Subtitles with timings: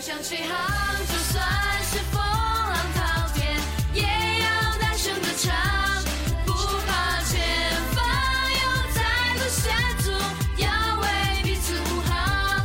[0.00, 0.56] 想起航，
[1.08, 1.44] 就算
[1.82, 3.54] 是风浪滔天，
[3.92, 4.48] 也要
[4.80, 5.52] 大声的唱，
[6.46, 6.54] 不
[6.86, 7.38] 怕前
[7.94, 8.02] 方
[8.50, 8.60] 有
[8.94, 10.10] 太多险阻，
[10.56, 12.64] 要为彼此护航。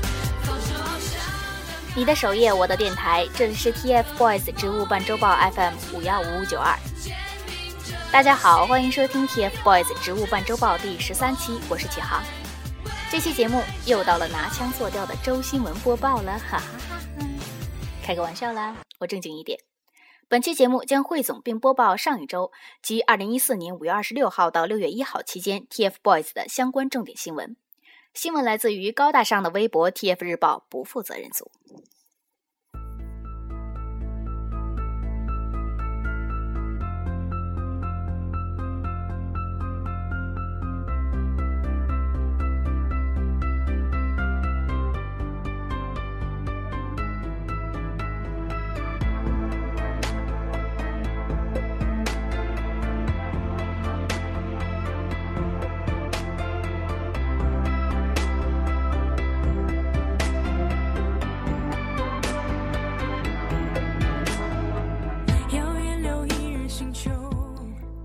[1.94, 6.74] 你的首页，我的电台，这里是 TFBOYS 植物伴周报 FM 五幺五五九二。
[8.13, 12.24] 大家好，欢迎收听 TFBOYS 植物伴周报第十三期，我是启航。
[13.12, 16.63] 这期节目又到了拿腔作调的周新闻播报了，哈哈！
[18.05, 19.57] 开个玩笑啦，我正经一点。
[20.27, 27.57] 本期节目将汇总并播报上一周即二零一四年五月二十六号到六月一号期间 TFBOYS 的相关重点新闻。
[28.13, 31.49] 新闻来自于高大上的微博 TF 日报不负责任组。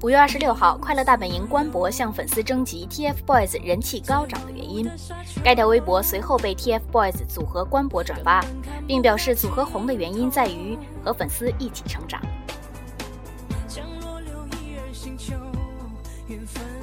[0.03, 4.91] 五月二十六号，快乐大本营官博向粉丝征集 TFBOYS 人气高涨的原因。
[5.45, 8.43] 该条微博随后被 TFBOYS 组合官博转发，
[8.87, 12.21] 并表示组合红的原因在于和粉丝一起成长。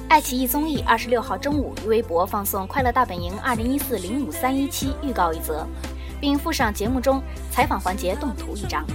[0.08, 5.66] 爱奇艺综艺二十六号中午于微博放送《快乐大本营二零一四零五三一七》预告一则，
[6.20, 8.86] 并附上节目中采访环节动图一张。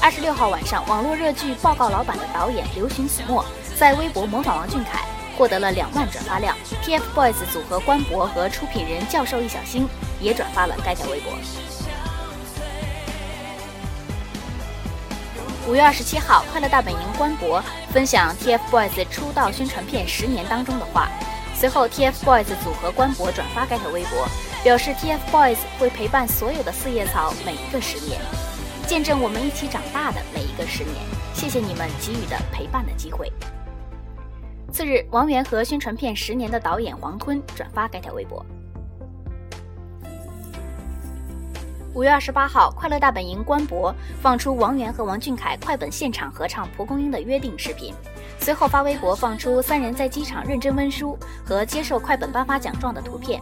[0.00, 3.44] 二十六号晚上，网络热剧《报告老板》的导演刘寻子墨
[3.76, 5.04] 在微博模仿王俊凯，
[5.36, 6.56] 获得了两万转发量。
[6.84, 9.88] TFBOYS 组合官博和出品人教授易小星
[10.20, 11.32] 也转发了该条微博。
[15.66, 21.10] 五月二十七号，快乐大本营官博分享 TFBOYS 出道宣传片十年当中的话，
[21.54, 24.26] 随后 TFBOYS 组合官博转发该条微博，
[24.62, 28.18] 表示 TFBOYS 会陪伴所有的四叶草每一个十年。
[28.88, 30.94] 见证我们一起长大的每一个十年，
[31.34, 33.30] 谢谢你们给予的陪伴的机会。
[34.72, 38.42] 次日，王源和宣传片十年的导演黄坤转发该条微博。
[41.92, 47.92] 五月二十八号，快乐大本营官博放出王源和王俊凯快本现场合唱《蒲公英》的约定视频，
[48.40, 53.38] 随后发微博放出三人在机场认真温书和接受快本颁发奖状的图片。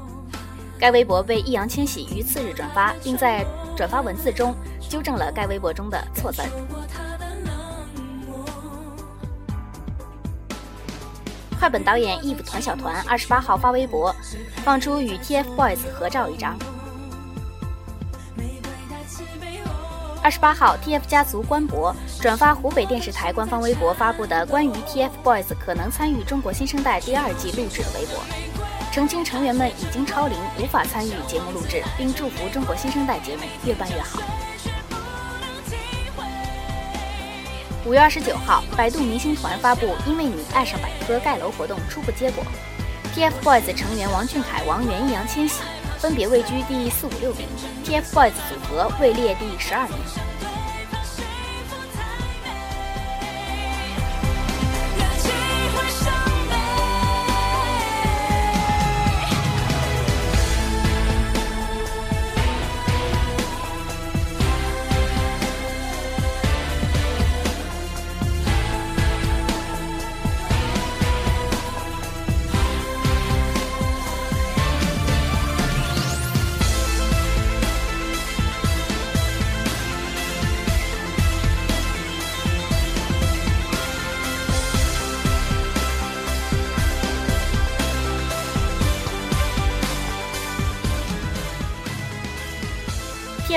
[0.77, 3.47] 该微博被易烊千玺于次日转发，并在
[3.77, 6.43] 转发文字中纠正了该微博中的错字。
[11.59, 14.15] 快本导演 Eve 团小团二十八号发微博，
[14.65, 16.57] 放出与 TFBOYS 合照一张。
[20.23, 28.56] 二十八号，TF 家族官博转发湖北电视台官方微博发布的关于 TFBOYS 可能参与《中国新生代》第二季录制的微博。
[28.97, 34.23] 澄清成员们已经超龄，无法参与节目录制，并祝福中国新生代节目越办越好。
[37.84, 42.43] 五月二十九号，百度明星团发布“因为你爱上百科”盖楼活动初步结果
[43.15, 45.61] ，TFBOYS 成员王俊凯、王源、易烊千玺
[45.99, 47.47] 分别位居第四、五、六名
[47.84, 50.26] ，TFBOYS 组合位列第十二名。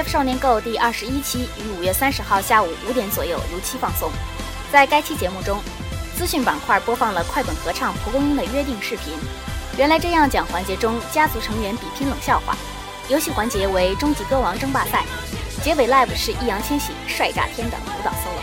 [0.10, 4.12] 少年 Go 第二十一期于五月三十号下午五点左右如期放送。
[4.72, 5.62] 在该期节目中，
[6.18, 9.14] 资讯板块播放了快本合唱《蒲公英》的约定视频。
[9.78, 12.58] 原来这样讲环节中，家族成员比拼冷笑话。
[13.08, 15.06] 游戏环节为终极歌王争霸赛，
[15.64, 18.42] 结尾 live 是易烊千玺帅炸天的舞蹈 solo。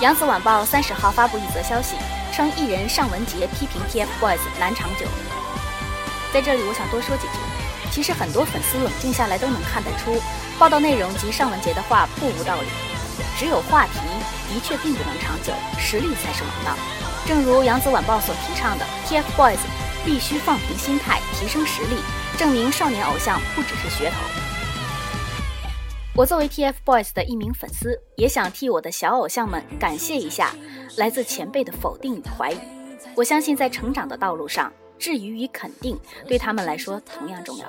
[0.00, 1.96] 扬子晚报三十号发布一则消息，
[2.32, 5.04] 称艺人尚雯婕批评 TFBOYS 难长久。
[6.32, 7.38] 在这里，我想多说几句。
[7.90, 10.20] 其实很多粉丝冷静下来都能看得出，
[10.58, 12.66] 报道内容及尚雯婕的话不无道理。
[13.38, 14.00] 只有话题
[14.52, 16.76] 的确并不能长久，实力才是王道。
[17.26, 19.58] 正如扬子晚报所提倡的，TFBOYS
[20.04, 21.96] 必须放平心态，提升实力，
[22.36, 24.16] 证明少年偶像不只是噱头。
[26.14, 30.54] 我作为 TFBOYS 的一名粉丝，也想替我的小偶像们感谢一下
[30.96, 32.58] 来自前辈的否定与怀疑。
[33.14, 37.66] 我相信在成长的道路上，质疑与肯定对他们来说同样重要。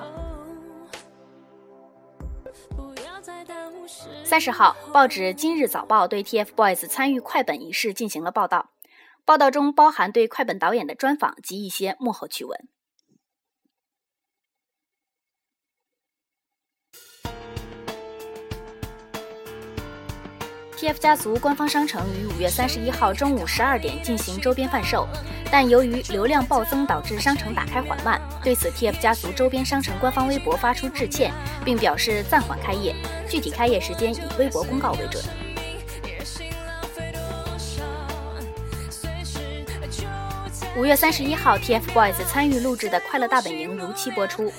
[4.24, 8.70] 三十号，报纸《今日早报》对 TFBOYS 参与快本仪式进行了报道，
[9.24, 12.68] 报道中包含对快本导演的专访及一些幕后趣闻。
[20.78, 25.08] TF 家族官方商城于五月三十一号中午十二点进行周边贩售，
[25.50, 28.22] 但由于流量暴增导致商城打开缓慢。
[28.44, 31.32] 对此，TF 家族周边商城官方微博发出致歉，
[31.64, 32.94] 并表示暂缓开业，
[33.28, 35.20] 具体开业时间以微博公告为准。
[40.76, 44.52] 五月三十一号，TFBOYS 参与录制的《快乐大本营》如期播出。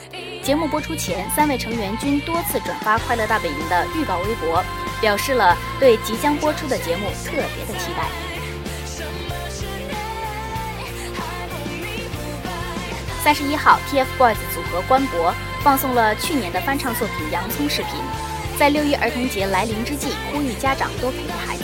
[0.43, 4.61] 节目播出前，三位成员均多次转发《快乐大本营》的预告微博。
[5.01, 8.05] 表示了对即将播出的节目特别的期待。
[13.23, 17.93] 三十一号，TFBOYS 组合官博放送了去年的翻唱作品《洋葱》视频，
[18.57, 21.63] 在六一儿童节来临之际，呼吁家长多陪陪孩子。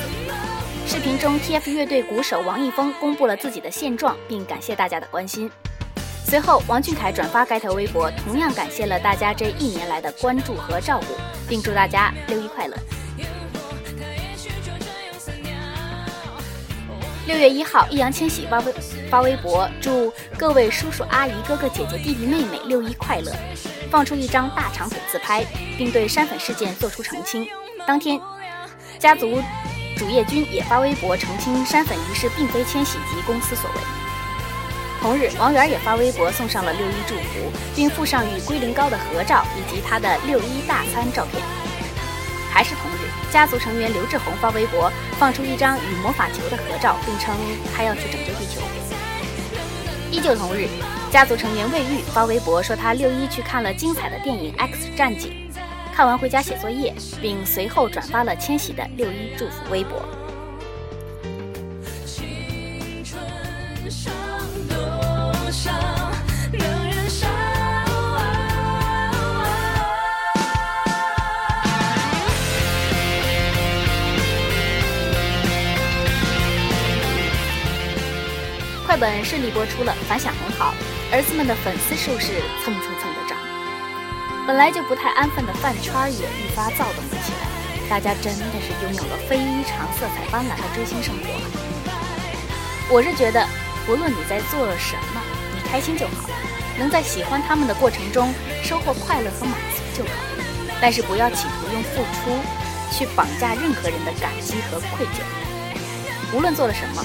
[0.86, 5.50] 视频中，TF 乐队鼓手王一峰公布了自己的现状，并感谢大家的关心。
[6.26, 11.16] 随后，王俊凯转发该条微博，同样感谢了大家这一年来的关注和照顾，
[11.48, 12.76] 并祝大家六一快乐。
[17.25, 18.72] 六月一号，易烊千玺发微
[19.10, 23.31] 发微博，祝各位叔叔阿姨、哥哥姐姐、弟弟妹妹六一快乐，
[23.89, 25.44] 放出一张大长腿自拍，
[25.75, 27.48] 并对删粉事件做出澄清。
[27.88, 28.22] 当天，
[29.00, 29.42] 家族
[29.98, 33.77] 主页君也发微博澄清删粉一事并非千玺及公司所为。
[35.01, 41.42] 同日，王源也发微博送上了六一祝福，并附上与龟苓膏的合照以及他的六一大餐照片。
[42.56, 47.36] 还是同日，家族成员刘志宏发微博，放出一张与魔法球的合照，并称
[47.75, 48.62] 他要去拯救地球。
[50.10, 50.69] 依旧同日，
[51.12, 55.50] 家族成员魏玉发微博说他六一去看了精彩的电影《X 战警》，
[55.94, 60.01] 看完回家写作业，并随后转发了千玺的六一祝福微博。
[78.95, 80.74] 快本顺利播出了，反响很好，
[81.12, 82.31] 儿子们的粉丝数是
[82.63, 83.36] 蹭蹭蹭的涨。
[84.47, 89.36] 本来就不太安分的饭圈也愈发躁动了起来，大家真的是拥有了非
[89.68, 91.27] 常色彩斑斓的追星生活。
[92.88, 93.45] 我是觉得，
[93.86, 95.19] 不论你在做什么，
[95.51, 96.31] 你开心就好，
[96.80, 98.33] 能在喜欢他们的过程中
[98.63, 100.15] 收获快乐和满足就好。
[100.80, 102.31] 但是不要企图用付出
[102.95, 105.19] 去绑架任何人的感激和愧疚。
[106.31, 107.03] 无论做了什么，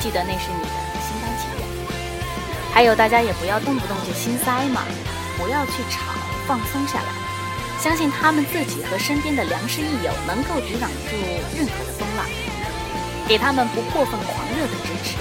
[0.00, 0.79] 记得那是你的。
[2.72, 4.82] 还有，大家也不要动不动就心塞嘛，
[5.36, 6.12] 不要去吵，
[6.46, 7.08] 放松下来，
[7.78, 11.16] 相信他们自己和身边的良师益友能够抵挡住
[11.56, 12.26] 任何的风浪，
[13.28, 15.16] 给他们不过分狂热的支持。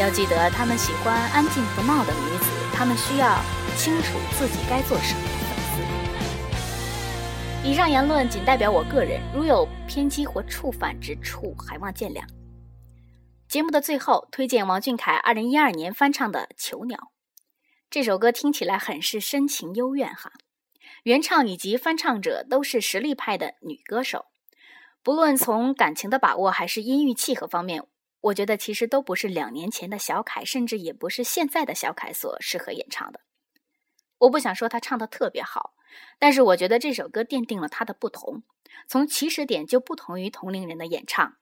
[0.00, 3.38] 要记得，他们喜欢安静不闹的女子，他们需要
[3.76, 5.20] 清楚自己该做什么。
[7.62, 12.22] 以上言论仅代表我个人，如有偏激或触犯之处，还望见谅。
[13.50, 16.96] 节目的最后，推荐王俊凯二零一二年翻唱的《囚鸟》
[17.90, 20.30] 这首歌，听起来很是深情幽怨哈。
[21.02, 24.26] 原唱以及翻唱者都是实力派的女歌手，
[25.02, 27.84] 不论从感情的把握还是音域契合方面，
[28.20, 33.18] 我觉得其实都不是两年前的小凯，甚至也不是现在的小凯所适合演唱的。
[34.18, 35.74] 我不想说他唱的特别好，
[36.20, 38.44] 但是我觉得这首歌奠定了他的不同，
[38.86, 41.34] 从起始点就不同于同龄人的演唱。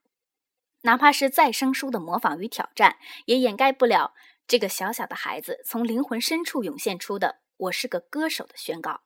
[0.82, 4.14] 哪怕是再生疏的模仿与挑战，也掩盖不了
[4.47, 9.00] 这个小小的孩子从灵魂深处涌现出的“我是个歌手”的宣告。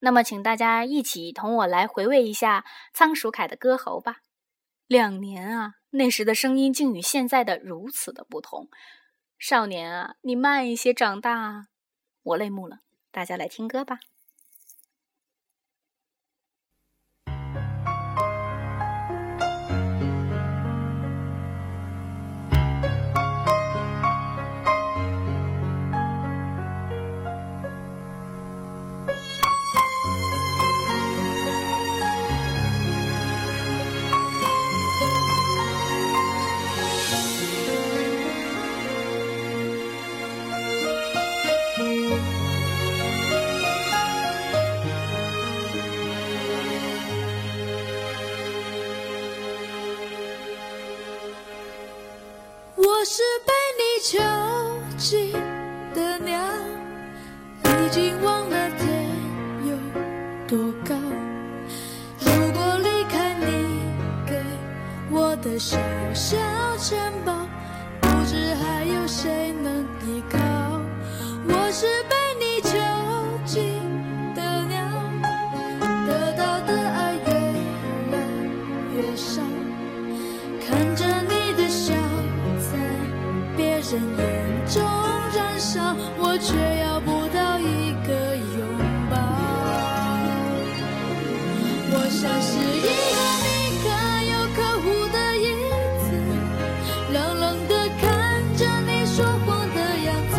[0.00, 4.22] 那么，请大家一起同我来回味一下仓鼠凯的歌喉吧。
[4.88, 8.68] 两年啊，那时的声音竟与现在的如此的不同。
[9.38, 11.68] 少年啊，你慢一些长大啊！
[12.24, 12.80] 我泪目了，
[13.10, 14.00] 大家来听歌吧。
[53.14, 54.18] 是被你囚
[54.96, 55.32] 禁
[55.94, 56.34] 的鸟
[57.84, 59.06] 已经忘了天
[59.66, 59.76] 有
[60.48, 60.94] 多高
[62.20, 63.82] 如果离开你
[64.26, 64.40] 给
[65.10, 65.76] 我的小
[66.14, 66.38] 小
[66.78, 67.41] 城堡
[99.14, 100.38] 说谎的样子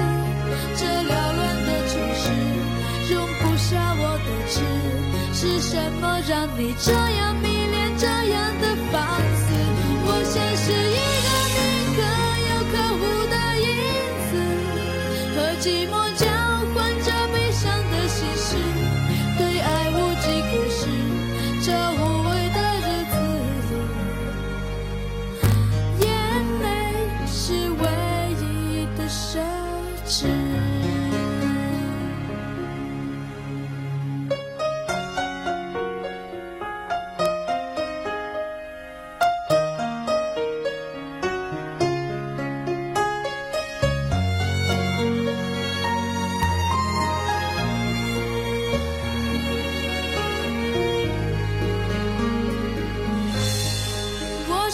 [0.76, 2.24] 这缭乱的城市
[3.14, 4.56] 容不下我的痴
[5.32, 7.53] 是什么让你这样迷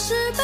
[0.00, 0.39] 是。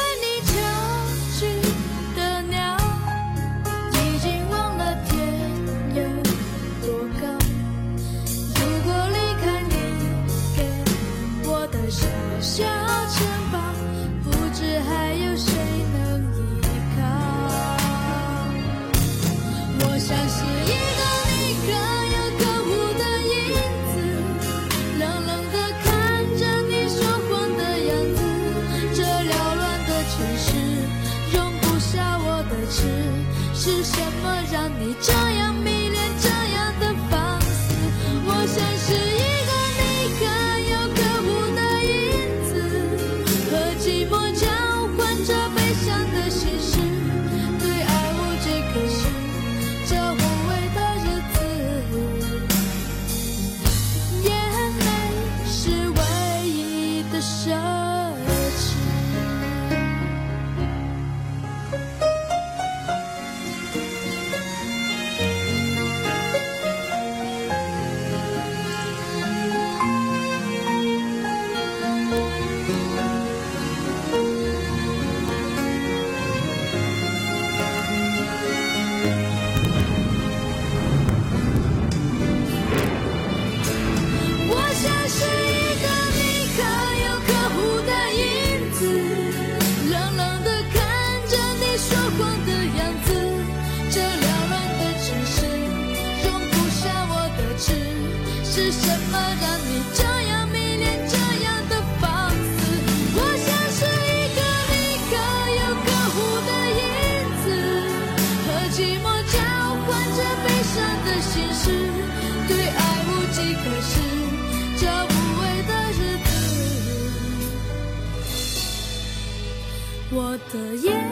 [120.56, 121.05] 的夜。